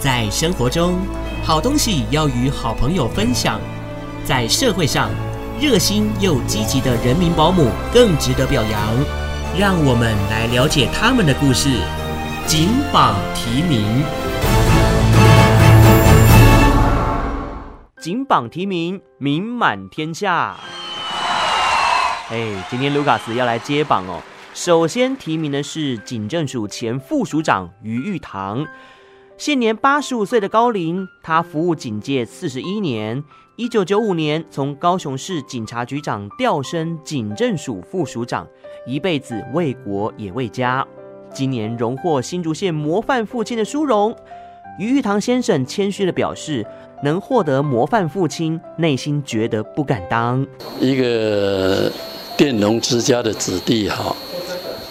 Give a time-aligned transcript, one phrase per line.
[0.00, 0.98] 在生活中，
[1.44, 3.58] 好东西要与好朋友分享；
[4.24, 5.10] 在社会上，
[5.60, 8.80] 热心又积极的人民保姆更值得表扬。
[9.58, 11.68] 让我们来了解他们的故事。
[12.46, 14.02] 金榜题名，
[18.00, 20.56] 金榜题名，名满天下。
[22.30, 24.22] 哎，今天卢卡斯要来接榜哦。
[24.54, 28.66] 首先提名的是警政署前副署长于玉堂，
[29.40, 33.24] 现年八十五岁的高龄，他服务警界四十一年。
[33.56, 38.46] 一九九五年从高雄市警察局长调升警政署副署长，
[38.86, 40.86] 一辈子为国也为家。
[41.32, 44.14] 今年荣获新竹县模范父亲的殊荣。
[44.78, 46.66] 于玉堂先生谦虚的表示，
[47.02, 50.46] 能获得模范父亲，内心觉得不敢当。
[50.78, 51.90] 一个
[52.36, 54.14] 佃农之家的子弟哈。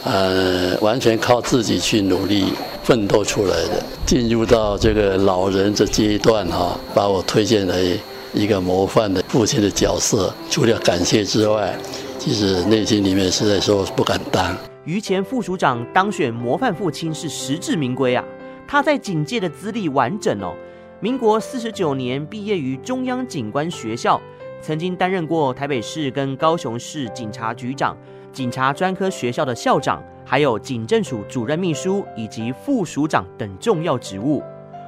[0.05, 2.53] 呃，完全靠自己去努力
[2.89, 7.99] 奋斗出来的，进入到这个老人这阶段哈，把我推荐为
[8.33, 10.33] 一个模范的父亲的角色。
[10.49, 11.77] 除了感谢之外，
[12.17, 14.57] 其实内心里面实在说不敢当。
[14.85, 18.25] 于前副署长当选模范父亲是实至名归啊！
[18.67, 20.55] 他在警界的资历完整哦，
[20.99, 24.19] 民国四十九年毕业于中央警官学校，
[24.63, 27.95] 曾经担任过台北市跟高雄市警察局长。
[28.33, 34.43] 警察专科学校的校长，还有警政署主任秘书以及副署长等重要职务，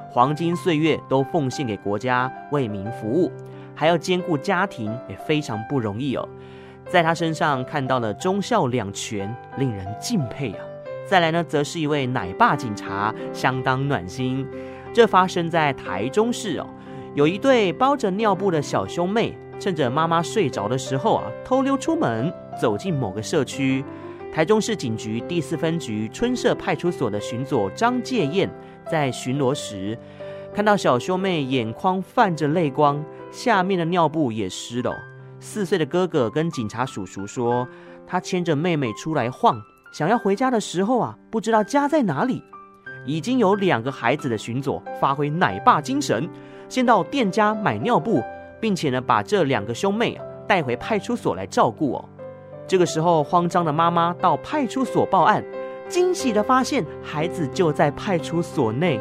[0.08, 3.28] 黄金岁月都奉献给国家，为民服务，
[3.74, 6.28] 还要兼顾家庭，也非常不容易哦。
[6.88, 10.64] 在他身上看到了忠孝两全，令人敬佩啊。
[11.08, 14.46] 再来呢，则是一位奶爸警察，相当暖心。
[14.94, 16.66] 这发生在台中市哦，
[17.16, 19.36] 有一对包着尿布的小兄妹。
[19.58, 23.84] 趁着妈妈睡着的时候啊，偷溜出门，走进某个社区。
[24.32, 28.50] 台中市警局第四分局春社派出所的巡佐张介燕
[28.90, 29.96] 在巡逻时，
[30.54, 34.96] 看到小兄妹眼眶泛着泪光，下面的尿布也湿了。
[35.38, 37.68] 四岁的哥哥跟警察叔叔说，
[38.06, 39.60] 他牵着妹妹出来晃，
[39.92, 42.42] 想要回家的时候啊，不知道家在哪里。
[43.04, 46.26] 已经有两个孩子的巡佐发挥奶爸精神，
[46.70, 48.22] 先到店家买尿布。
[48.62, 52.08] 并且呢，把这两个兄妹啊带回派出所来照顾哦。
[52.66, 55.44] 这个时候，慌张的妈妈到派出所报案，
[55.88, 58.98] 惊喜的发现孩子就在派出所内。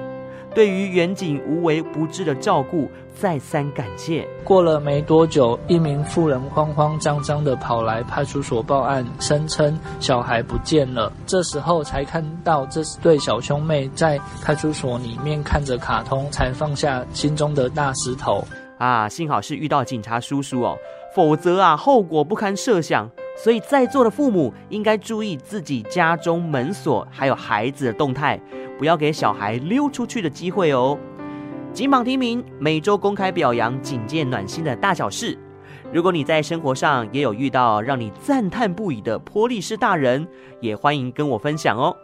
[0.53, 4.27] 对于远景无微不至的照顾，再三感谢。
[4.43, 11.09] 过了没多久，一名妇人慌慌张张地跑来派出所报案，声称小孩不见了。
[11.25, 18.43] 这时候才看到这对小兄妹在派出所里面看着卡通，才放下心中的大石头。
[18.77, 20.77] 啊，幸好是遇到警察叔叔哦，
[21.15, 23.09] 否则啊，后果不堪设想。
[23.35, 28.39] 所以在座的父母应该注意自己家中门锁还有孩子的动态，
[28.77, 30.97] 不要给小孩溜出去的机会哦。
[31.73, 35.37] 金榜题名，每周公开表扬警戒暖心的大小事。
[35.93, 40.27] 如果你在生活上也有遇到让你赞叹不已的泼力士大人，
[40.59, 41.95] 也欢迎跟我分享哦。